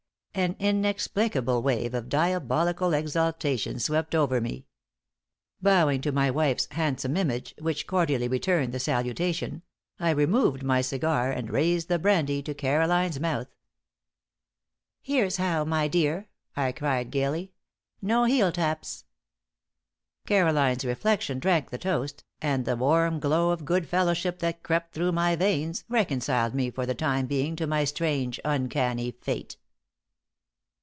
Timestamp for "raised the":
11.51-11.99